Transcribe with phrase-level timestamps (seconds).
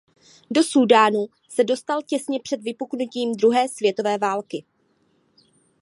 [0.55, 4.65] Do Súdánu se dostal těsně před vypuknutím druhé světové války.